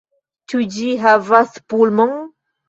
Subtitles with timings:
[0.53, 2.17] Ĉu ĝi havas pulmon?